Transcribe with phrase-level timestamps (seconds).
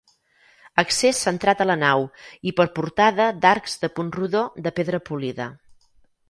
[0.83, 2.05] Accés centrat a la nau,
[2.51, 5.49] i per portada d'arcs de punt rodó de pedra polida.